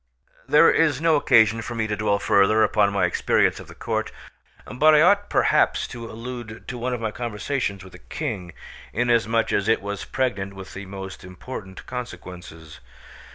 [0.47, 4.11] There is no occasion for me to dwell further upon my experience of the court,
[4.65, 8.51] but I ought perhaps to allude to one of my conversations with the King,
[8.93, 12.79] inasmuch as it was pregnant with the most important consequences.